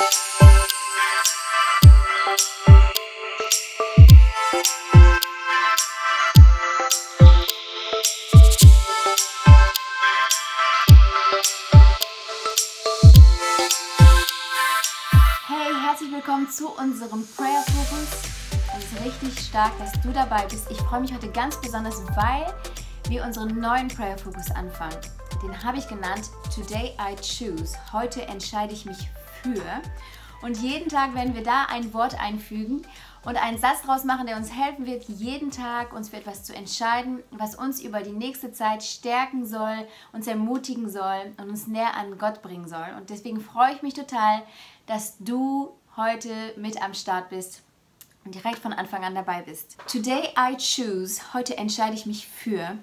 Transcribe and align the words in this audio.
Hey, 0.00 0.06
herzlich 15.84 16.10
willkommen 16.10 16.48
zu 16.48 16.70
unserem 16.70 17.26
Prayer 17.36 17.62
Focus. 17.66 18.08
Es 18.78 18.84
ist 18.84 19.04
richtig 19.04 19.38
stark, 19.38 19.78
dass 19.78 19.92
du 20.00 20.12
dabei 20.12 20.46
bist. 20.46 20.70
Ich 20.70 20.78
freue 20.78 21.00
mich 21.00 21.12
heute 21.12 21.28
ganz 21.30 21.60
besonders, 21.60 22.00
weil 22.16 22.46
wir 23.10 23.22
unseren 23.22 23.60
neuen 23.60 23.88
Prayer 23.88 24.16
Focus 24.16 24.50
anfangen. 24.52 24.96
Den 25.42 25.62
habe 25.62 25.76
ich 25.76 25.86
genannt 25.88 26.30
Today 26.54 26.96
I 26.98 27.16
Choose. 27.16 27.76
Heute 27.92 28.22
entscheide 28.22 28.72
ich 28.72 28.86
mich 28.86 29.10
für. 29.42 29.62
Und 30.42 30.56
jeden 30.58 30.88
Tag 30.88 31.14
werden 31.14 31.34
wir 31.34 31.42
da 31.42 31.66
ein 31.66 31.92
Wort 31.92 32.18
einfügen 32.18 32.82
und 33.24 33.36
einen 33.36 33.58
Satz 33.58 33.82
draus 33.82 34.04
machen, 34.04 34.26
der 34.26 34.36
uns 34.36 34.52
helfen 34.52 34.86
wird, 34.86 35.04
jeden 35.04 35.50
Tag 35.50 35.92
uns 35.92 36.08
für 36.08 36.16
etwas 36.16 36.44
zu 36.44 36.54
entscheiden, 36.54 37.22
was 37.30 37.54
uns 37.54 37.82
über 37.82 38.00
die 38.00 38.12
nächste 38.12 38.52
Zeit 38.52 38.82
stärken 38.82 39.44
soll, 39.44 39.86
uns 40.12 40.26
ermutigen 40.26 40.88
soll 40.88 41.32
und 41.36 41.50
uns 41.50 41.66
näher 41.66 41.94
an 41.96 42.16
Gott 42.16 42.40
bringen 42.40 42.68
soll. 42.68 42.86
Und 42.96 43.10
deswegen 43.10 43.40
freue 43.40 43.74
ich 43.74 43.82
mich 43.82 43.94
total, 43.94 44.42
dass 44.86 45.16
du 45.18 45.76
heute 45.96 46.32
mit 46.56 46.82
am 46.82 46.94
Start 46.94 47.28
bist 47.28 47.62
und 48.24 48.34
direkt 48.34 48.58
von 48.58 48.72
Anfang 48.72 49.04
an 49.04 49.14
dabei 49.14 49.42
bist. 49.42 49.76
Today 49.86 50.30
I 50.38 50.56
choose. 50.56 51.34
Heute 51.34 51.58
entscheide 51.58 51.94
ich 51.94 52.06
mich 52.06 52.26
für. 52.26 52.78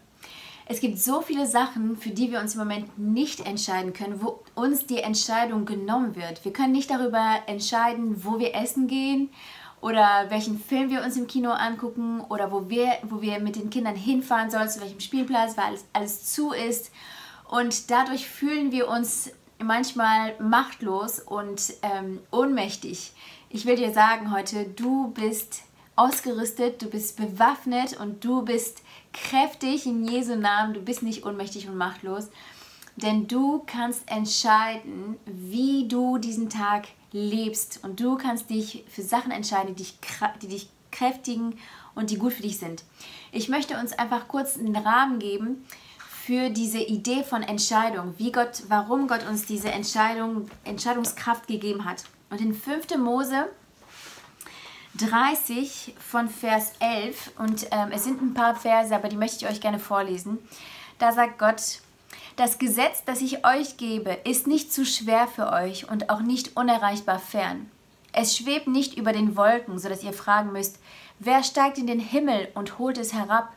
Es 0.70 0.82
gibt 0.82 1.00
so 1.00 1.22
viele 1.22 1.48
Sachen, 1.48 1.96
für 1.96 2.10
die 2.10 2.30
wir 2.30 2.42
uns 2.42 2.56
im 2.56 2.60
Moment 2.60 3.00
nicht 3.00 3.46
entscheiden 3.46 3.94
können, 3.94 4.22
wo 4.22 4.44
uns 4.54 4.86
die 4.86 4.98
Entscheidung 4.98 5.66
genommen 5.66 6.18
wird. 6.18 6.44
Wir 6.44 6.52
können 6.52 6.74
nicht 6.74 6.90
darüber 6.90 7.40
entscheiden, 7.48 8.26
wo 8.26 8.38
wir 8.38 8.54
essen 8.54 8.88
gehen 8.88 9.30
oder 9.80 10.26
welchen 10.28 10.59
Film 10.59 10.90
wir 10.90 11.04
uns 11.04 11.16
im 11.16 11.28
Kino 11.28 11.52
angucken 11.52 12.20
oder 12.28 12.52
wo 12.52 12.70
wir, 12.70 12.98
wo 13.04 13.22
wir 13.22 13.40
mit 13.40 13.56
den 13.56 13.70
Kindern 13.70 13.96
hinfahren 13.96 14.50
sollen, 14.50 14.68
zu 14.68 14.82
welchem 14.82 15.00
Spielplatz, 15.00 15.56
weil 15.56 15.66
alles, 15.66 15.86
alles 15.94 16.34
zu 16.34 16.52
ist. 16.52 16.92
Und 17.50 17.90
dadurch 17.90 18.28
fühlen 18.28 18.74
wir 18.74 18.90
uns 18.90 19.31
manchmal 19.64 20.36
machtlos 20.42 21.22
und 21.22 21.62
ähm, 21.81 22.20
ohnmächtig. 22.30 23.14
Ich 23.50 23.66
will 23.66 23.78
dir 23.78 23.94
sagen 23.94 24.34
heute, 24.34 24.66
du 24.66 25.12
bist 25.12 25.62
ausgerüstet, 25.96 26.81
du 26.81 26.90
bist 26.90 27.16
bewaffnet 27.16 27.98
und 28.00 28.24
du 28.26 28.44
bist 28.44 28.81
kräftig 29.13 29.86
in 29.86 30.08
Jesu 30.08 30.36
Namen. 30.36 30.73
Du 30.73 30.81
bist 30.81 31.03
nicht 31.03 31.25
ohnmächtig 31.25 31.67
und 31.67 31.77
machtlos, 31.77 32.30
denn 32.95 33.27
du 33.27 33.63
kannst 33.66 34.09
entscheiden, 34.09 35.17
wie 35.25 35.88
du 35.88 36.17
diesen 36.17 36.50
Tag 36.50 36.88
lebst 37.11 37.80
und 37.83 38.00
du 38.00 38.17
kannst 38.17 38.50
dich 38.50 38.83
für 38.88 39.03
Sachen 39.03 39.31
entscheiden, 39.31 39.75
die 39.75 39.83
dich, 39.83 40.00
die 40.41 40.47
dich 40.47 40.69
kräftigen 40.91 41.58
und 41.95 42.09
die 42.09 42.17
gut 42.17 42.33
für 42.33 42.41
dich 42.44 42.58
sind. 42.58 42.83
Ich 43.31 43.50
möchte 43.50 43.80
uns 43.80 43.94
einfach 43.94 44.28
kurz 44.28 44.58
einen 44.58 44.75
Rahmen 44.75 45.19
geben 45.19 45.66
für 46.09 46.50
diese 46.50 46.80
Idee 46.80 47.23
von 47.23 47.41
Entscheidung, 47.44 48.13
wie 48.17 48.31
Gott, 48.31 48.63
warum 48.67 49.08
Gott 49.08 49.28
uns 49.28 49.45
diese 49.45 49.72
Entscheidung, 49.72 50.50
Entscheidungskraft 50.63 51.47
gegeben 51.47 51.85
hat. 51.85 52.03
Und 52.30 52.41
in 52.41 52.53
5. 52.53 52.97
Mose 52.97 53.47
30 54.98 55.95
von 56.00 56.30
Vers 56.30 56.73
11, 56.80 57.31
und 57.38 57.67
ähm, 57.72 57.90
es 57.92 58.03
sind 58.03 58.22
ein 58.22 58.34
paar 58.34 58.56
Verse, 58.56 58.94
aber 58.94 59.09
die 59.09 59.17
möchte 59.17 59.45
ich 59.45 59.52
euch 59.52 59.62
gerne 59.62 59.80
vorlesen. 59.80 60.40
Da 61.00 61.12
sagt 61.12 61.38
Gott, 61.38 61.81
das 62.36 62.59
Gesetz, 62.59 63.03
das 63.06 63.22
ich 63.22 63.45
euch 63.45 63.78
gebe, 63.78 64.12
ist 64.23 64.48
nicht 64.48 64.72
zu 64.72 64.86
schwer 64.86 65.28
für 65.28 65.52
euch 65.52 65.90
und 65.90 66.09
auch 66.09 66.22
nicht 66.22 66.56
unerreichbar 66.56 67.20
fern. 67.20 67.70
Es 68.14 68.36
schwebt 68.36 68.68
nicht 68.68 68.98
über 68.98 69.14
den 69.14 69.36
Wolken, 69.36 69.78
sodass 69.80 70.03
ihr 70.03 70.14
fragen 70.14 70.52
müsst, 70.52 70.80
wer 71.20 71.44
steigt 71.44 71.78
in 71.78 71.88
den 71.88 72.00
Himmel 72.00 72.47
und 72.56 72.79
holt 72.79 72.97
es 72.97 73.14
herab, 73.14 73.53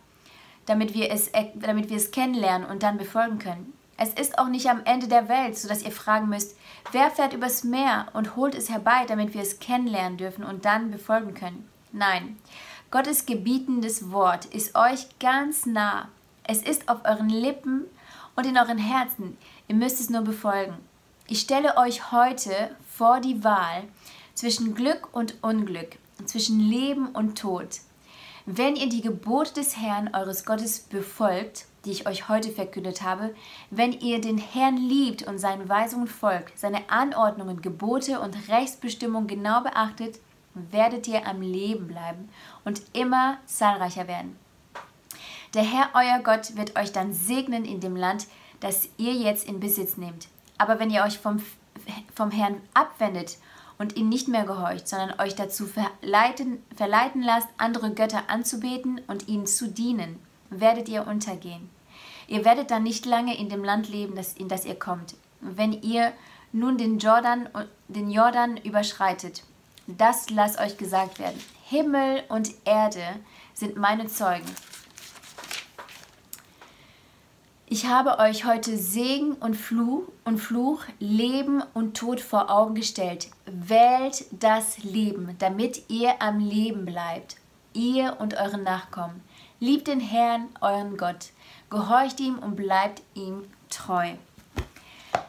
damit 0.67 0.95
wir 0.95 1.11
es, 1.11 1.29
äh, 1.29 1.47
damit 1.55 1.89
wir 1.89 1.97
es 1.97 2.11
kennenlernen 2.11 2.69
und 2.69 2.83
dann 2.83 2.99
befolgen 2.99 3.39
können. 3.39 3.73
Es 4.03 4.15
ist 4.15 4.39
auch 4.39 4.49
nicht 4.49 4.71
am 4.71 4.83
Ende 4.87 5.09
der 5.09 5.29
Welt, 5.29 5.59
sodass 5.59 5.83
ihr 5.83 5.93
fragen 5.93 6.31
müsst, 6.31 6.57
wer 6.91 7.11
fährt 7.11 7.35
übers 7.35 7.65
Meer 7.65 8.07
und 8.15 8.35
holt 8.35 8.55
es 8.55 8.71
herbei, 8.71 9.05
damit 9.07 9.35
wir 9.35 9.43
es 9.43 9.59
kennenlernen 9.61 10.17
dürfen 10.17 10.43
und 10.43 10.65
dann 10.65 10.91
befolgen 10.91 11.35
können. 11.35 11.69
Nein, 11.93 12.39
Gottes 12.91 13.27
gebietendes 13.27 14.11
Wort 14.11 14.47
ist 14.47 14.75
euch 14.75 15.07
ganz 15.19 15.67
nah. 15.67 16.09
Es 16.45 16.63
ist 16.63 16.89
auf 16.89 17.01
euren 17.05 17.29
Lippen 17.29 17.85
und 18.37 18.47
in 18.47 18.57
euren 18.57 18.79
Herzen. 18.79 19.37
Ihr 19.69 19.75
müsst 19.75 20.01
es 20.01 20.09
nur 20.09 20.23
befolgen. 20.23 20.79
Ich 21.27 21.41
stelle 21.41 21.77
euch 21.77 22.11
heute 22.11 22.75
vor 22.89 23.21
die 23.21 23.45
Wahl 23.45 23.85
zwischen 24.33 24.75
Glück 24.75 25.09
und 25.13 25.35
Unglück, 25.43 25.99
zwischen 26.25 26.59
Leben 26.59 27.09
und 27.09 27.37
Tod. 27.37 27.81
Wenn 28.47 28.77
ihr 28.77 28.89
die 28.89 29.03
Gebote 29.03 29.53
des 29.53 29.77
Herrn 29.77 30.15
eures 30.15 30.47
Gottes 30.47 30.79
befolgt, 30.79 31.67
die 31.85 31.93
ich 31.93 32.07
euch 32.07 32.29
heute 32.29 32.51
verkündet 32.51 33.03
habe, 33.03 33.35
wenn 33.71 33.93
ihr 33.93 34.21
den 34.21 34.39
Herrn 34.39 34.77
liebt 34.77 35.23
und 35.23 35.39
seinen 35.39 35.69
Weisungen 35.69 36.09
folgt, 36.09 36.59
seine 36.59 36.91
Anordnungen, 36.91 37.63
Gebote 37.63 38.21
und 38.21 38.49
Rechtsbestimmungen 38.49 39.29
genau 39.29 39.63
beachtet, 39.63 40.21
werdet 40.55 41.09
ihr 41.09 41.27
am 41.27 41.41
Leben 41.41 41.87
bleiben 41.89 42.29
und 42.65 42.83
immer 42.93 43.39
zahlreicher 43.47 44.09
werden. 44.09 44.37
Der 45.55 45.63
Herr, 45.63 45.91
euer 45.95 46.21
Gott, 46.23 46.57
wird 46.57 46.79
euch 46.79 46.93
dann 46.93 47.13
segnen 47.13 47.65
in 47.65 47.81
dem 47.81 47.97
Land, 47.97 48.27
das 48.61 48.89
ihr 48.99 49.15
jetzt 49.15 49.49
in 49.49 49.59
Besitz 49.59 49.97
nehmt. 49.97 50.29
Aber 50.59 50.79
wenn 50.79 50.91
ihr 50.91 51.03
euch 51.03 51.19
vom, 51.19 51.43
vom 52.15 52.31
Herrn 52.31 52.61
abwendet 52.75 53.39
und 53.79 53.97
ihm 53.97 54.09
nicht 54.09 54.29
mehr 54.29 54.45
gehorcht, 54.45 54.87
sondern 54.87 55.19
euch 55.19 55.35
dazu 55.35 55.67
verleiten, 55.67 56.63
verleiten 56.77 57.23
lasst, 57.23 57.49
andere 57.57 57.93
Götter 57.95 58.25
anzubeten 58.29 59.01
und 59.09 59.29
ihnen 59.29 59.47
zu 59.47 59.69
dienen, 59.69 60.21
werdet 60.51 60.89
ihr 60.89 61.07
untergehen. 61.07 61.71
Ihr 62.29 62.45
werdet 62.45 62.71
dann 62.71 62.83
nicht 62.83 63.07
lange 63.07 63.37
in 63.37 63.49
dem 63.49 63.65
Land 63.65 63.89
leben, 63.89 64.15
in 64.37 64.49
das 64.49 64.65
ihr 64.65 64.79
kommt. 64.79 65.15
Wenn 65.41 65.73
ihr 65.73 66.13
nun 66.53 66.79
den 66.79 66.99
Jordan, 66.99 67.49
den 67.89 68.11
Jordan 68.11 68.57
überschreitet, 68.57 69.45
das 69.87 70.31
lasst 70.31 70.61
euch 70.61 70.77
gesagt 70.77 71.19
werden. 71.19 71.41
Himmel 71.65 72.23
und 72.29 72.51
Erde 72.65 73.05
sind 73.55 73.77
meine 73.77 74.07
Zeugen. 74.07 74.47
Ich 77.73 77.87
habe 77.87 78.19
euch 78.19 78.45
heute 78.45 78.77
Segen 78.77 79.35
und 79.35 79.55
Fluch, 79.55 80.09
und 80.25 80.39
Fluch, 80.39 80.83
Leben 80.99 81.63
und 81.73 81.97
Tod 81.97 82.21
vor 82.21 82.51
Augen 82.51 82.75
gestellt. 82.75 83.29
Wählt 83.47 84.25
das 84.33 84.79
Leben, 84.79 85.37
damit 85.39 85.89
ihr 85.89 86.21
am 86.21 86.41
Leben 86.41 86.85
bleibt, 86.85 87.37
ihr 87.73 88.17
und 88.19 88.35
eure 88.35 88.59
Nachkommen. 88.59 89.23
Liebt 89.63 89.89
den 89.89 90.01
Herrn, 90.01 90.49
euren 90.63 90.97
Gott. 90.97 91.33
Gehorcht 91.69 92.19
ihm 92.19 92.39
und 92.39 92.57
bleibt 92.57 93.03
ihm 93.15 93.45
treu. 93.69 94.15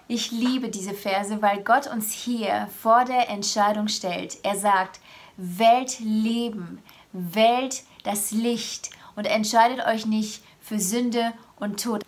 Ich 0.08 0.32
liebe 0.32 0.70
diese 0.70 0.94
Verse, 0.94 1.42
weil 1.42 1.62
Gott 1.64 1.88
uns 1.88 2.14
hier 2.14 2.70
vor 2.82 3.04
der 3.04 3.30
Entscheidung 3.30 3.90
stellt. 3.90 4.38
Er 4.44 4.56
sagt, 4.56 5.02
wählt 5.36 6.00
Leben, 6.00 6.82
wählt 7.12 7.84
das 8.04 8.32
Licht 8.32 8.92
und 9.18 9.26
entscheidet 9.26 9.86
euch 9.86 10.06
nicht 10.06 10.42
für 10.62 10.80
Sünde 10.80 11.34
und 11.58 11.84
Tod. 11.84 12.02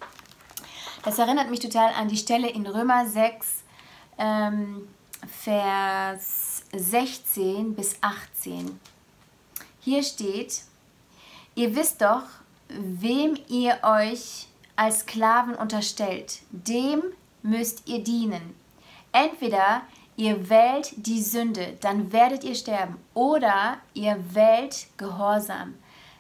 Das 1.03 1.19
erinnert 1.19 1.49
mich 1.49 1.59
total 1.59 1.93
an 1.93 2.07
die 2.07 2.15
Stelle 2.15 2.49
in 2.49 2.65
Römer 2.65 3.05
6, 3.05 3.63
ähm, 4.17 4.87
Vers 5.27 6.63
16 6.73 7.75
bis 7.75 7.97
18. 7.99 8.79
Hier 9.81 10.03
steht, 10.03 10.61
Ihr 11.55 11.75
wisst 11.75 12.01
doch, 12.01 12.23
wem 12.67 13.37
ihr 13.47 13.77
euch 13.83 14.47
als 14.75 15.01
Sklaven 15.01 15.53
unterstellt, 15.53 16.39
dem 16.49 17.03
müsst 17.43 17.87
ihr 17.87 18.03
dienen. 18.03 18.55
Entweder 19.11 19.83
ihr 20.17 20.49
wählt 20.49 20.93
die 20.95 21.21
Sünde, 21.21 21.77
dann 21.81 22.11
werdet 22.11 22.43
ihr 22.43 22.55
sterben, 22.55 22.97
oder 23.13 23.77
ihr 23.93 24.17
wählt 24.33 24.87
Gehorsam, 24.97 25.75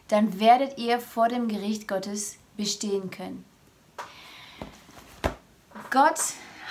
dann 0.07 0.39
werdet 0.39 0.77
ihr 0.77 0.99
vor 0.99 1.29
dem 1.29 1.47
Gericht 1.47 1.87
Gottes 1.87 2.37
bestehen 2.55 3.09
können. 3.09 3.43
Gott 5.89 6.19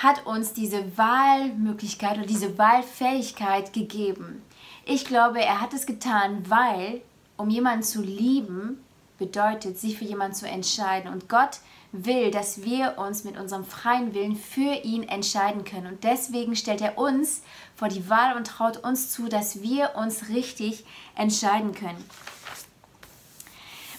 hat 0.00 0.26
uns 0.26 0.52
diese 0.52 0.96
Wahlmöglichkeit 0.96 2.18
oder 2.18 2.26
diese 2.26 2.58
Wahlfähigkeit 2.58 3.72
gegeben. 3.72 4.42
Ich 4.84 5.04
glaube, 5.04 5.40
er 5.40 5.60
hat 5.60 5.72
es 5.74 5.86
getan, 5.86 6.44
weil 6.48 7.02
um 7.36 7.50
jemanden 7.50 7.82
zu 7.82 8.02
lieben, 8.02 8.82
bedeutet, 9.18 9.78
sich 9.78 9.98
für 9.98 10.04
jemanden 10.04 10.34
zu 10.34 10.48
entscheiden. 10.48 11.12
Und 11.12 11.28
Gott 11.28 11.60
will, 11.92 12.30
dass 12.30 12.62
wir 12.64 12.98
uns 12.98 13.24
mit 13.24 13.38
unserem 13.38 13.64
freien 13.64 14.14
Willen 14.14 14.36
für 14.36 14.74
ihn 14.82 15.02
entscheiden 15.02 15.64
können. 15.64 15.86
Und 15.86 16.04
deswegen 16.04 16.56
stellt 16.56 16.80
er 16.80 16.98
uns 16.98 17.42
vor 17.76 17.88
die 17.88 18.08
Wahl 18.08 18.36
und 18.36 18.46
traut 18.46 18.78
uns 18.78 19.10
zu, 19.10 19.28
dass 19.28 19.62
wir 19.62 19.94
uns 19.96 20.28
richtig 20.28 20.84
entscheiden 21.14 21.74
können. 21.74 22.02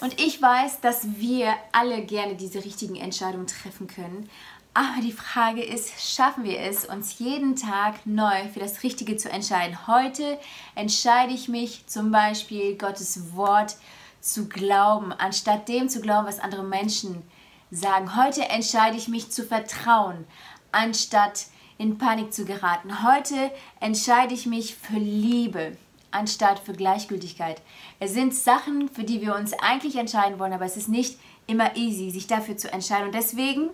Und 0.01 0.19
ich 0.19 0.41
weiß, 0.41 0.81
dass 0.81 1.15
wir 1.17 1.53
alle 1.71 2.03
gerne 2.03 2.35
diese 2.35 2.65
richtigen 2.65 2.97
Entscheidungen 2.97 3.47
treffen 3.47 3.87
können. 3.87 4.29
Aber 4.75 5.01
die 5.01 5.11
Frage 5.11 5.61
ist, 5.61 6.15
schaffen 6.15 6.43
wir 6.43 6.59
es, 6.59 6.85
uns 6.85 7.19
jeden 7.19 7.55
Tag 7.55 8.05
neu 8.05 8.47
für 8.51 8.59
das 8.59 8.81
Richtige 8.81 9.17
zu 9.17 9.29
entscheiden? 9.29 9.85
Heute 9.85 10.39
entscheide 10.73 11.31
ich 11.31 11.47
mich 11.47 11.85
zum 11.85 12.11
Beispiel, 12.11 12.75
Gottes 12.75 13.35
Wort 13.35 13.75
zu 14.19 14.49
glauben, 14.49 15.11
anstatt 15.11 15.69
dem 15.69 15.89
zu 15.89 16.01
glauben, 16.01 16.25
was 16.25 16.39
andere 16.39 16.63
Menschen 16.63 17.21
sagen. 17.69 18.15
Heute 18.15 18.49
entscheide 18.49 18.97
ich 18.97 19.07
mich 19.07 19.29
zu 19.29 19.43
vertrauen, 19.43 20.25
anstatt 20.71 21.45
in 21.77 21.99
Panik 21.99 22.33
zu 22.33 22.43
geraten. 22.43 23.03
Heute 23.03 23.51
entscheide 23.79 24.33
ich 24.33 24.47
mich 24.47 24.73
für 24.73 24.97
Liebe, 24.97 25.77
anstatt 26.09 26.57
für 26.57 26.73
Gleichgültigkeit. 26.73 27.61
Es 27.99 28.13
sind 28.13 28.33
Sachen, 28.33 28.89
für 28.89 29.03
die 29.03 29.21
wir 29.21 29.35
uns 29.35 29.53
eigentlich 29.53 29.97
entscheiden 29.97 30.39
wollen, 30.39 30.53
aber 30.53 30.65
es 30.65 30.77
ist 30.77 30.89
nicht 30.89 31.19
immer 31.45 31.75
easy, 31.75 32.09
sich 32.09 32.25
dafür 32.25 32.57
zu 32.57 32.71
entscheiden. 32.71 33.07
Und 33.07 33.15
deswegen 33.15 33.69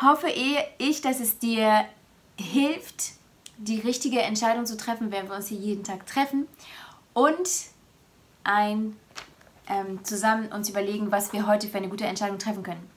hoffe 0.00 0.28
ich, 0.28 1.00
dass 1.00 1.20
es 1.20 1.38
dir 1.38 1.84
hilft, 2.38 3.12
die 3.58 3.80
richtige 3.80 4.20
Entscheidung 4.20 4.66
zu 4.66 4.76
treffen, 4.76 5.10
wenn 5.10 5.28
wir 5.28 5.36
uns 5.36 5.48
hier 5.48 5.58
jeden 5.58 5.84
Tag 5.84 6.06
treffen 6.06 6.48
und 7.12 7.48
ein 8.42 8.96
ähm, 9.68 10.04
zusammen 10.04 10.52
uns 10.52 10.68
überlegen, 10.68 11.10
was 11.10 11.32
wir 11.32 11.46
heute 11.46 11.68
für 11.68 11.78
eine 11.78 11.88
gute 11.88 12.04
Entscheidung 12.04 12.38
treffen 12.38 12.62
können. 12.62 12.90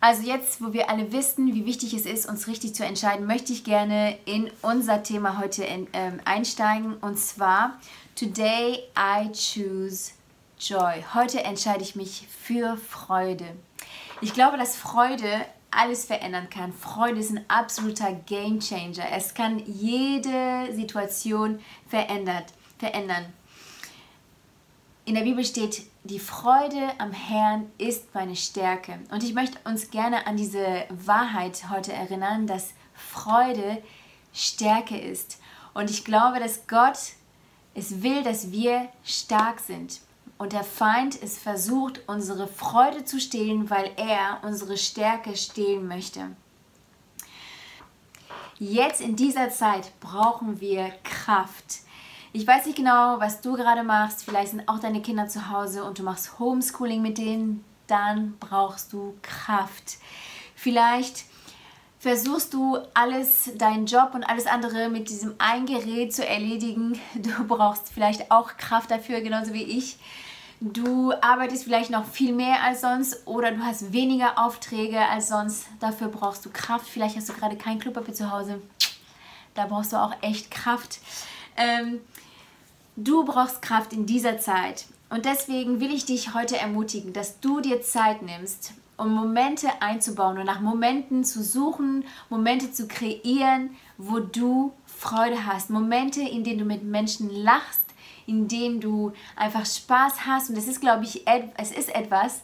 Also 0.00 0.22
jetzt, 0.22 0.60
wo 0.60 0.72
wir 0.72 0.90
alle 0.90 1.12
wissen, 1.12 1.54
wie 1.54 1.64
wichtig 1.64 1.94
es 1.94 2.06
ist, 2.06 2.28
uns 2.28 2.48
richtig 2.48 2.74
zu 2.74 2.84
entscheiden, 2.84 3.24
möchte 3.24 3.52
ich 3.52 3.62
gerne 3.62 4.18
in 4.24 4.50
unser 4.60 5.04
Thema 5.04 5.38
heute 5.38 5.62
in, 5.62 5.86
ähm, 5.92 6.20
einsteigen 6.24 6.96
und 6.96 7.18
zwar 7.18 7.78
Today 8.16 8.80
I 8.98 9.30
choose 9.30 10.10
joy. 10.58 11.04
Heute 11.14 11.44
entscheide 11.44 11.84
ich 11.84 11.94
mich 11.94 12.26
für 12.28 12.76
Freude. 12.76 13.46
Ich 14.22 14.34
glaube, 14.34 14.56
dass 14.56 14.76
Freude 14.76 15.44
alles 15.72 16.04
verändern 16.04 16.48
kann. 16.48 16.72
Freude 16.72 17.18
ist 17.18 17.32
ein 17.32 17.44
absoluter 17.48 18.12
Game 18.12 18.60
Changer. 18.60 19.10
Es 19.10 19.34
kann 19.34 19.58
jede 19.66 20.72
Situation 20.72 21.58
verändert, 21.88 22.44
verändern. 22.78 23.32
In 25.06 25.16
der 25.16 25.22
Bibel 25.22 25.44
steht, 25.44 25.82
die 26.04 26.20
Freude 26.20 26.92
am 26.98 27.10
Herrn 27.10 27.72
ist 27.78 28.14
meine 28.14 28.36
Stärke. 28.36 29.00
Und 29.10 29.24
ich 29.24 29.34
möchte 29.34 29.58
uns 29.68 29.90
gerne 29.90 30.24
an 30.24 30.36
diese 30.36 30.84
Wahrheit 30.90 31.68
heute 31.68 31.92
erinnern, 31.92 32.46
dass 32.46 32.74
Freude 32.94 33.82
Stärke 34.32 34.96
ist. 34.96 35.40
Und 35.74 35.90
ich 35.90 36.04
glaube, 36.04 36.38
dass 36.38 36.68
Gott 36.68 36.98
es 37.74 38.04
will, 38.04 38.22
dass 38.22 38.52
wir 38.52 38.88
stark 39.02 39.58
sind 39.58 40.00
und 40.42 40.52
der 40.52 40.64
Feind 40.64 41.22
es 41.22 41.38
versucht, 41.38 42.00
unsere 42.08 42.48
Freude 42.48 43.04
zu 43.04 43.20
stehlen, 43.20 43.70
weil 43.70 43.92
er 43.96 44.40
unsere 44.42 44.76
Stärke 44.76 45.36
stehlen 45.36 45.86
möchte. 45.86 46.30
Jetzt 48.58 49.00
in 49.00 49.14
dieser 49.14 49.50
Zeit 49.50 49.92
brauchen 50.00 50.60
wir 50.60 50.92
Kraft. 51.04 51.82
Ich 52.32 52.44
weiß 52.44 52.66
nicht 52.66 52.76
genau, 52.76 53.20
was 53.20 53.40
du 53.40 53.52
gerade 53.52 53.84
machst. 53.84 54.24
Vielleicht 54.24 54.50
sind 54.50 54.68
auch 54.68 54.80
deine 54.80 55.00
Kinder 55.00 55.28
zu 55.28 55.48
Hause 55.48 55.84
und 55.84 56.00
du 56.00 56.02
machst 56.02 56.40
Homeschooling 56.40 57.02
mit 57.02 57.18
denen. 57.18 57.64
Dann 57.86 58.36
brauchst 58.40 58.92
du 58.92 59.14
Kraft. 59.22 59.98
Vielleicht 60.56 61.24
versuchst 62.00 62.52
du 62.52 62.78
alles, 62.94 63.52
deinen 63.58 63.86
Job 63.86 64.10
und 64.14 64.24
alles 64.24 64.48
andere 64.48 64.88
mit 64.88 65.08
diesem 65.08 65.36
einen 65.38 65.66
Gerät 65.66 66.12
zu 66.12 66.26
erledigen. 66.26 66.98
Du 67.14 67.46
brauchst 67.46 67.92
vielleicht 67.92 68.32
auch 68.32 68.56
Kraft 68.56 68.90
dafür, 68.90 69.20
genauso 69.20 69.52
wie 69.52 69.62
ich. 69.62 69.98
Du 70.64 71.12
arbeitest 71.20 71.64
vielleicht 71.64 71.90
noch 71.90 72.06
viel 72.06 72.32
mehr 72.32 72.62
als 72.62 72.82
sonst 72.82 73.26
oder 73.26 73.50
du 73.50 73.64
hast 73.64 73.92
weniger 73.92 74.38
Aufträge 74.38 75.00
als 75.08 75.26
sonst. 75.26 75.66
Dafür 75.80 76.06
brauchst 76.06 76.46
du 76.46 76.50
Kraft. 76.50 76.86
Vielleicht 76.86 77.16
hast 77.16 77.28
du 77.28 77.32
gerade 77.32 77.56
kein 77.56 77.80
Klopapier 77.80 78.14
zu 78.14 78.30
Hause. 78.30 78.62
Da 79.54 79.66
brauchst 79.66 79.92
du 79.92 79.96
auch 79.96 80.14
echt 80.20 80.52
Kraft. 80.52 81.00
Ähm, 81.56 81.98
du 82.94 83.24
brauchst 83.24 83.60
Kraft 83.60 83.92
in 83.92 84.06
dieser 84.06 84.38
Zeit. 84.38 84.84
Und 85.10 85.24
deswegen 85.24 85.80
will 85.80 85.92
ich 85.92 86.04
dich 86.04 86.32
heute 86.32 86.56
ermutigen, 86.58 87.12
dass 87.12 87.40
du 87.40 87.60
dir 87.60 87.82
Zeit 87.82 88.22
nimmst, 88.22 88.74
um 88.96 89.12
Momente 89.12 89.66
einzubauen 89.80 90.38
und 90.38 90.46
nach 90.46 90.60
Momenten 90.60 91.24
zu 91.24 91.42
suchen, 91.42 92.04
Momente 92.30 92.70
zu 92.70 92.86
kreieren, 92.86 93.70
wo 93.98 94.20
du 94.20 94.72
Freude 94.86 95.44
hast. 95.44 95.70
Momente, 95.70 96.20
in 96.20 96.44
denen 96.44 96.60
du 96.60 96.64
mit 96.64 96.84
Menschen 96.84 97.30
lachst 97.30 97.91
in 98.26 98.48
denen 98.48 98.80
du 98.80 99.12
einfach 99.36 99.66
Spaß 99.66 100.26
hast. 100.26 100.48
Und 100.48 100.56
das 100.56 100.66
ist, 100.66 100.80
glaube 100.80 101.04
ich, 101.04 101.24
es 101.56 101.72
ist 101.72 101.94
etwas, 101.94 102.42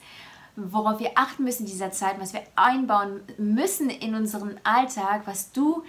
worauf 0.56 0.98
wir 1.00 1.12
achten 1.14 1.44
müssen 1.44 1.64
in 1.64 1.70
dieser 1.70 1.92
Zeit, 1.92 2.20
was 2.20 2.32
wir 2.32 2.42
einbauen 2.56 3.20
müssen 3.38 3.90
in 3.90 4.14
unseren 4.14 4.58
Alltag, 4.64 5.22
was 5.24 5.52
du 5.52 5.84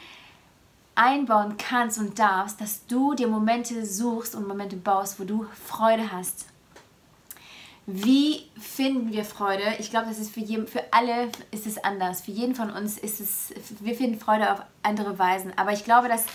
einbauen 0.96 1.56
kannst 1.58 1.98
und 1.98 2.20
darfst, 2.20 2.60
dass 2.60 2.86
du 2.86 3.14
dir 3.14 3.28
Momente 3.28 3.86
suchst 3.86 4.36
und 4.36 4.48
Momente 4.48 4.76
baust, 4.76 5.20
wo 5.20 5.24
du 5.24 5.46
Freude 5.66 6.12
hast. 6.12 6.46
Wie 7.92 8.44
finden 8.60 9.12
wir 9.12 9.26
Freude? 9.26 9.64
Ich 9.80 9.90
glaube, 9.90 10.08
das 10.10 10.20
ist 10.20 10.32
für, 10.32 10.42
jeden, 10.42 10.68
für 10.68 10.84
alle 10.92 11.30
ist 11.50 11.66
es 11.66 11.84
anders. 11.84 12.22
Für 12.22 12.32
jeden 12.32 12.54
von 12.54 12.70
uns 12.70 13.00
ist 13.00 13.20
es, 13.20 13.52
wir 13.80 13.96
finden 13.96 14.20
Freude 14.20 14.52
auf 14.54 14.60
andere 14.84 15.18
Weisen. 15.18 15.54
Aber 15.56 15.72
ich 15.72 15.86
glaube, 15.86 16.08
dass 16.08 16.26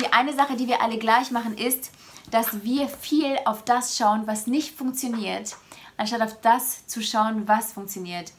die 0.00 0.12
eine 0.12 0.32
Sache, 0.32 0.56
die 0.56 0.66
wir 0.66 0.82
alle 0.82 0.98
gleich 0.98 1.30
machen, 1.30 1.56
ist, 1.56 1.92
dass 2.30 2.62
wir 2.62 2.88
viel 2.88 3.36
auf 3.44 3.64
das 3.64 3.96
schauen, 3.96 4.26
was 4.26 4.46
nicht 4.46 4.76
funktioniert, 4.76 5.56
anstatt 5.96 6.22
auf 6.22 6.40
das 6.40 6.86
zu 6.86 7.02
schauen, 7.02 7.48
was 7.48 7.72
funktioniert. 7.72 8.32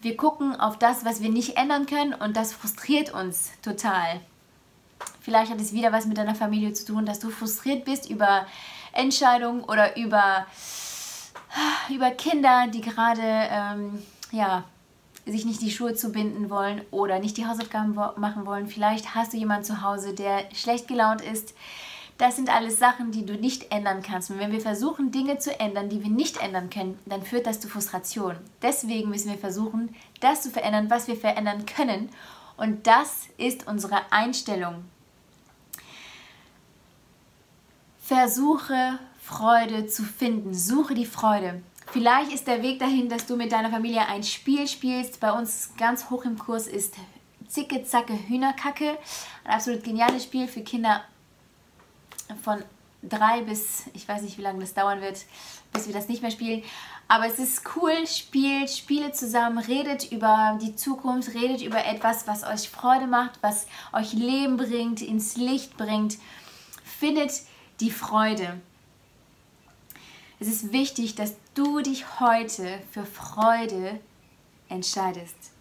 Wir 0.00 0.16
gucken 0.16 0.58
auf 0.60 0.78
das, 0.78 1.04
was 1.04 1.22
wir 1.22 1.30
nicht 1.30 1.56
ändern 1.56 1.86
können 1.86 2.12
und 2.12 2.36
das 2.36 2.52
frustriert 2.52 3.14
uns 3.14 3.52
total. 3.62 4.20
Vielleicht 5.20 5.50
hat 5.50 5.60
es 5.60 5.72
wieder 5.72 5.92
was 5.92 6.06
mit 6.06 6.18
deiner 6.18 6.34
Familie 6.34 6.74
zu 6.74 6.84
tun, 6.84 7.06
dass 7.06 7.18
du 7.18 7.30
frustriert 7.30 7.84
bist 7.84 8.10
über 8.10 8.46
Entscheidungen 8.92 9.64
oder 9.64 9.96
über, 9.96 10.46
über 11.88 12.10
Kinder, 12.10 12.66
die 12.68 12.82
gerade 12.82 13.22
ähm, 13.22 14.02
ja, 14.30 14.64
sich 15.26 15.46
nicht 15.46 15.62
die 15.62 15.70
Schuhe 15.70 15.94
zubinden 15.94 16.50
wollen 16.50 16.82
oder 16.90 17.18
nicht 17.18 17.36
die 17.36 17.46
Hausaufgaben 17.46 17.94
machen 17.94 18.46
wollen. 18.46 18.68
Vielleicht 18.68 19.14
hast 19.14 19.32
du 19.32 19.38
jemanden 19.38 19.64
zu 19.64 19.82
Hause, 19.82 20.14
der 20.14 20.44
schlecht 20.54 20.88
gelaunt 20.88 21.22
ist, 21.22 21.54
das 22.18 22.36
sind 22.36 22.48
alles 22.48 22.78
Sachen, 22.78 23.10
die 23.10 23.26
du 23.26 23.34
nicht 23.34 23.72
ändern 23.72 24.02
kannst. 24.02 24.30
Und 24.30 24.38
wenn 24.38 24.52
wir 24.52 24.60
versuchen, 24.60 25.10
Dinge 25.10 25.38
zu 25.38 25.58
ändern, 25.58 25.88
die 25.88 26.02
wir 26.02 26.10
nicht 26.10 26.36
ändern 26.36 26.70
können, 26.70 26.98
dann 27.06 27.22
führt 27.22 27.46
das 27.46 27.60
zu 27.60 27.68
Frustration. 27.68 28.36
Deswegen 28.62 29.10
müssen 29.10 29.30
wir 29.30 29.38
versuchen, 29.38 29.94
das 30.20 30.42
zu 30.42 30.50
verändern, 30.50 30.90
was 30.90 31.08
wir 31.08 31.16
verändern 31.16 31.66
können. 31.66 32.10
Und 32.56 32.86
das 32.86 33.24
ist 33.36 33.66
unsere 33.66 34.12
Einstellung. 34.12 34.84
Versuche 37.98 38.98
Freude 39.20 39.86
zu 39.86 40.04
finden. 40.04 40.54
Suche 40.54 40.94
die 40.94 41.06
Freude. 41.06 41.62
Vielleicht 41.90 42.32
ist 42.32 42.46
der 42.46 42.62
Weg 42.62 42.78
dahin, 42.78 43.08
dass 43.08 43.26
du 43.26 43.36
mit 43.36 43.50
deiner 43.50 43.70
Familie 43.70 44.06
ein 44.06 44.22
Spiel 44.22 44.68
spielst. 44.68 45.18
Bei 45.18 45.32
uns 45.32 45.70
ganz 45.78 46.10
hoch 46.10 46.24
im 46.24 46.38
Kurs 46.38 46.66
ist 46.68 46.94
Zicke, 47.48 47.82
Zacke, 47.84 48.12
Hühnerkacke. 48.28 48.98
Ein 49.44 49.54
absolut 49.54 49.82
geniales 49.82 50.24
Spiel 50.24 50.46
für 50.46 50.62
Kinder 50.62 51.02
von 52.42 52.62
drei 53.02 53.42
bis, 53.42 53.84
ich 53.92 54.08
weiß 54.08 54.22
nicht, 54.22 54.38
wie 54.38 54.42
lange 54.42 54.60
das 54.60 54.74
dauern 54.74 55.00
wird, 55.00 55.24
bis 55.72 55.86
wir 55.86 55.94
das 55.94 56.08
nicht 56.08 56.22
mehr 56.22 56.30
spielen. 56.30 56.62
Aber 57.06 57.26
es 57.26 57.38
ist 57.38 57.62
cool, 57.76 58.06
spielt, 58.06 58.70
spiele 58.70 59.12
zusammen, 59.12 59.58
redet 59.58 60.10
über 60.10 60.58
die 60.62 60.74
Zukunft, 60.74 61.34
redet 61.34 61.62
über 61.62 61.84
etwas, 61.84 62.26
was 62.26 62.44
euch 62.44 62.70
Freude 62.70 63.06
macht, 63.06 63.38
was 63.42 63.66
euch 63.92 64.12
Leben 64.14 64.56
bringt, 64.56 65.02
ins 65.02 65.36
Licht 65.36 65.76
bringt. 65.76 66.18
Findet 66.82 67.42
die 67.80 67.90
Freude. 67.90 68.60
Es 70.40 70.48
ist 70.48 70.72
wichtig, 70.72 71.14
dass 71.14 71.34
du 71.54 71.80
dich 71.80 72.20
heute 72.20 72.80
für 72.90 73.04
Freude 73.04 74.00
entscheidest. 74.68 75.53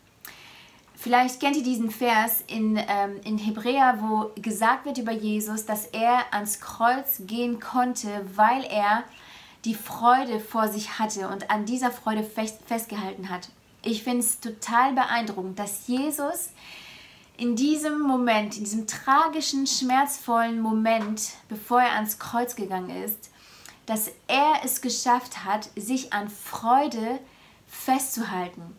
Vielleicht 1.03 1.41
kennt 1.41 1.57
ihr 1.57 1.63
diesen 1.63 1.91
Vers 1.91 2.45
in, 2.47 2.77
ähm, 2.77 3.19
in 3.25 3.37
Hebräer, 3.37 3.97
wo 3.99 4.31
gesagt 4.41 4.85
wird 4.85 4.97
über 4.97 5.11
Jesus, 5.11 5.65
dass 5.65 5.87
er 5.87 6.33
ans 6.33 6.61
Kreuz 6.61 7.23
gehen 7.27 7.59
konnte, 7.59 8.25
weil 8.35 8.63
er 8.63 9.03
die 9.65 9.75
Freude 9.75 10.39
vor 10.39 10.69
sich 10.69 10.99
hatte 10.99 11.27
und 11.27 11.49
an 11.49 11.65
dieser 11.65 11.91
Freude 11.91 12.23
fest, 12.23 12.59
festgehalten 12.65 13.29
hat. 13.29 13.49
Ich 13.81 14.01
finde 14.01 14.19
es 14.19 14.39
total 14.39 14.93
beeindruckend, 14.93 15.59
dass 15.59 15.87
Jesus 15.87 16.51
in 17.35 17.57
diesem 17.57 17.99
Moment, 17.99 18.55
in 18.55 18.63
diesem 18.63 18.87
tragischen, 18.87 19.67
schmerzvollen 19.67 20.61
Moment, 20.61 21.31
bevor 21.49 21.81
er 21.81 21.95
ans 21.95 22.17
Kreuz 22.17 22.55
gegangen 22.55 23.03
ist, 23.03 23.29
dass 23.87 24.09
er 24.29 24.61
es 24.63 24.79
geschafft 24.79 25.43
hat, 25.43 25.69
sich 25.75 26.13
an 26.13 26.29
Freude 26.29 27.19
festzuhalten 27.67 28.73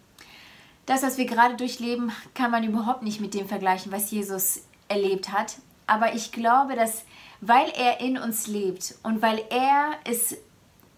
das, 0.87 1.03
was 1.03 1.19
wir 1.19 1.27
gerade 1.27 1.57
durchleben, 1.57 2.13
kann 2.35 2.51
man 2.51 2.65
überhaupt 2.65 3.03
nicht 3.03 3.21
mit 3.21 3.35
dem 3.35 3.49
vergleichen, 3.49 3.93
was 3.93 4.11
Jesus 4.11 4.63
erlebt 4.89 5.33
hat. 5.33 5.57
Aber 5.87 6.15
ich 6.15 6.33
glaube, 6.33 6.77
dass 6.77 7.05
weil 7.41 7.69
er 7.77 8.01
in 8.01 8.17
uns 8.17 8.47
lebt 8.47 8.95
und 9.03 9.21
weil 9.21 9.43
er 9.51 9.93
es 10.05 10.37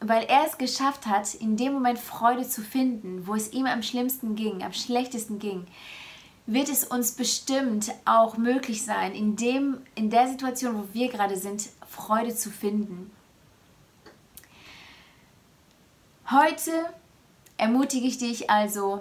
weil 0.01 0.25
er 0.25 0.45
es 0.47 0.59
geschafft 0.59 1.07
hat, 1.07 1.35
in 1.35 1.57
dem 1.57 1.73
Moment 1.73 1.99
Freude 1.99 2.47
zu 2.47 2.61
finden, 2.61 3.27
wo 3.27 3.35
es 3.35 3.53
ihm 3.53 3.67
am 3.67 3.83
schlimmsten 3.83 4.37
ging, 4.37 4.63
am 4.63 4.75
schlechtesten 4.75 5.39
ging, 5.39 5.67
wird 6.47 6.69
es 6.69 6.85
uns 6.85 7.13
bestimmt 7.13 7.93
auch 8.05 8.37
möglich 8.37 8.85
sein, 8.85 9.15
in, 9.15 9.37
dem, 9.37 9.79
in 9.95 10.11
der 10.11 10.29
Situation, 10.29 10.77
wo 10.77 10.85
wir 10.93 11.09
gerade 11.09 11.37
sind, 11.37 11.71
Freude 11.89 12.35
zu 12.35 12.51
finden. 12.51 13.11
Heute 16.31 16.73
ermutige 17.57 18.07
ich 18.07 18.19
dich 18.19 18.51
also, 18.51 19.01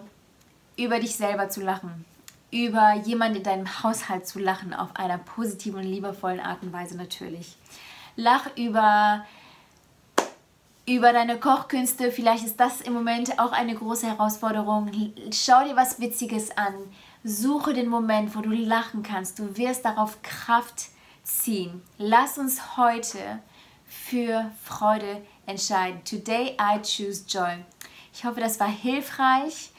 über 0.77 0.99
dich 0.99 1.15
selber 1.15 1.49
zu 1.49 1.61
lachen, 1.61 2.05
über 2.51 2.93
jemanden 3.03 3.37
in 3.37 3.43
deinem 3.43 3.83
Haushalt 3.83 4.27
zu 4.27 4.39
lachen, 4.39 4.73
auf 4.73 4.95
einer 4.95 5.17
positiven 5.17 5.79
und 5.79 5.85
liebevollen 5.85 6.39
Art 6.39 6.61
und 6.63 6.73
Weise 6.73 6.97
natürlich. 6.97 7.55
Lach 8.15 8.47
über, 8.55 9.25
über 10.85 11.11
deine 11.11 11.39
Kochkünste, 11.39 12.11
vielleicht 12.11 12.45
ist 12.45 12.59
das 12.59 12.81
im 12.81 12.93
Moment 12.93 13.39
auch 13.39 13.51
eine 13.51 13.75
große 13.75 14.07
Herausforderung. 14.07 14.91
Schau 15.31 15.63
dir 15.65 15.75
was 15.75 15.99
Witziges 15.99 16.55
an, 16.57 16.73
suche 17.23 17.73
den 17.73 17.89
Moment, 17.89 18.35
wo 18.35 18.41
du 18.41 18.51
lachen 18.51 19.03
kannst, 19.03 19.39
du 19.39 19.57
wirst 19.57 19.83
darauf 19.83 20.21
Kraft 20.21 20.89
ziehen. 21.23 21.81
Lass 21.97 22.37
uns 22.37 22.77
heute 22.77 23.19
für 23.85 24.51
Freude 24.63 25.21
entscheiden. 25.45 26.03
Today 26.03 26.55
I 26.59 26.79
choose 26.81 27.25
joy. 27.27 27.63
Ich 28.13 28.23
hoffe, 28.23 28.39
das 28.39 28.59
war 28.59 28.69
hilfreich 28.69 29.71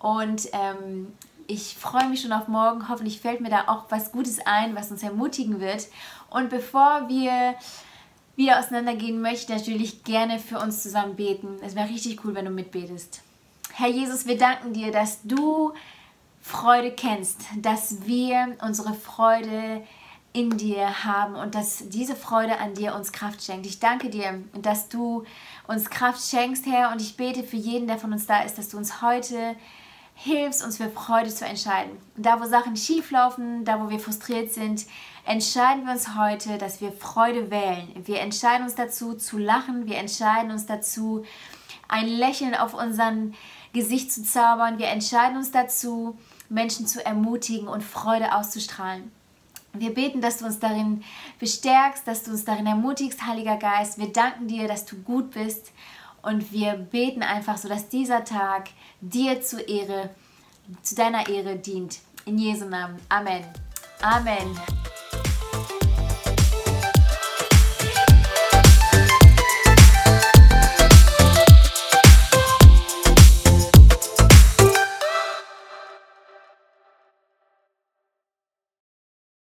und 0.00 0.48
ähm, 0.52 1.12
ich 1.46 1.76
freue 1.76 2.08
mich 2.08 2.22
schon 2.22 2.32
auf 2.32 2.48
morgen. 2.48 2.88
Hoffentlich 2.88 3.20
fällt 3.20 3.40
mir 3.40 3.50
da 3.50 3.68
auch 3.68 3.84
was 3.90 4.12
Gutes 4.12 4.38
ein, 4.44 4.74
was 4.74 4.90
uns 4.90 5.02
ermutigen 5.02 5.60
wird. 5.60 5.88
Und 6.30 6.48
bevor 6.48 7.08
wir 7.08 7.54
wieder 8.36 8.58
auseinandergehen, 8.58 9.20
möchte 9.20 9.52
ich 9.52 9.58
natürlich 9.58 10.04
gerne 10.04 10.38
für 10.38 10.58
uns 10.58 10.82
zusammen 10.82 11.16
beten. 11.16 11.58
Es 11.62 11.74
wäre 11.74 11.88
richtig 11.88 12.24
cool, 12.24 12.34
wenn 12.34 12.46
du 12.46 12.50
mitbetest. 12.50 13.20
Herr 13.72 13.88
Jesus, 13.88 14.26
wir 14.26 14.38
danken 14.38 14.72
dir, 14.72 14.90
dass 14.90 15.20
du 15.24 15.72
Freude 16.40 16.92
kennst, 16.92 17.42
dass 17.56 18.06
wir 18.06 18.56
unsere 18.62 18.94
Freude 18.94 19.82
in 20.32 20.56
dir 20.56 21.04
haben 21.04 21.34
und 21.34 21.54
dass 21.54 21.88
diese 21.88 22.14
Freude 22.14 22.58
an 22.58 22.74
dir 22.74 22.94
uns 22.94 23.12
Kraft 23.12 23.42
schenkt. 23.42 23.66
Ich 23.66 23.80
danke 23.80 24.08
dir, 24.08 24.42
dass 24.62 24.88
du 24.88 25.24
uns 25.66 25.90
Kraft 25.90 26.22
schenkst, 26.22 26.66
Herr, 26.66 26.92
und 26.92 27.02
ich 27.02 27.16
bete 27.16 27.42
für 27.42 27.56
jeden, 27.56 27.88
der 27.88 27.98
von 27.98 28.12
uns 28.12 28.26
da 28.26 28.42
ist, 28.42 28.56
dass 28.56 28.68
du 28.68 28.76
uns 28.76 29.02
heute 29.02 29.56
hilfst, 30.22 30.62
uns 30.62 30.76
für 30.76 30.90
Freude 30.90 31.30
zu 31.30 31.46
entscheiden. 31.46 31.92
Da, 32.16 32.40
wo 32.40 32.44
Sachen 32.44 32.76
schief 32.76 33.10
laufen, 33.10 33.64
da, 33.64 33.82
wo 33.82 33.88
wir 33.88 33.98
frustriert 33.98 34.52
sind, 34.52 34.84
entscheiden 35.24 35.86
wir 35.86 35.92
uns 35.92 36.14
heute, 36.14 36.58
dass 36.58 36.82
wir 36.82 36.92
Freude 36.92 37.50
wählen. 37.50 37.88
Wir 38.04 38.20
entscheiden 38.20 38.64
uns 38.64 38.74
dazu, 38.74 39.14
zu 39.14 39.38
lachen. 39.38 39.86
Wir 39.86 39.96
entscheiden 39.96 40.50
uns 40.50 40.66
dazu, 40.66 41.24
ein 41.88 42.06
Lächeln 42.06 42.54
auf 42.54 42.74
unseren 42.74 43.34
Gesicht 43.72 44.12
zu 44.12 44.22
zaubern. 44.22 44.78
Wir 44.78 44.88
entscheiden 44.88 45.38
uns 45.38 45.52
dazu, 45.52 46.18
Menschen 46.50 46.86
zu 46.86 47.04
ermutigen 47.04 47.68
und 47.68 47.82
Freude 47.82 48.34
auszustrahlen. 48.34 49.10
Wir 49.72 49.94
beten, 49.94 50.20
dass 50.20 50.38
du 50.38 50.46
uns 50.46 50.58
darin 50.58 51.02
bestärkst, 51.38 52.06
dass 52.06 52.24
du 52.24 52.32
uns 52.32 52.44
darin 52.44 52.66
ermutigst, 52.66 53.24
Heiliger 53.24 53.56
Geist. 53.56 53.98
Wir 53.98 54.12
danken 54.12 54.48
dir, 54.48 54.68
dass 54.68 54.84
du 54.84 54.96
gut 54.96 55.30
bist 55.30 55.72
und 56.22 56.52
wir 56.52 56.74
beten 56.74 57.22
einfach 57.22 57.56
so, 57.56 57.68
dass 57.68 57.88
dieser 57.88 58.24
Tag 58.24 58.70
dir 59.00 59.40
zu 59.42 59.60
Ehre, 59.60 60.10
zu 60.82 60.94
deiner 60.94 61.28
Ehre 61.28 61.56
dient. 61.56 61.98
In 62.26 62.38
Jesu 62.38 62.66
Namen. 62.66 62.98
Amen. 63.08 63.44
Amen. 64.02 64.79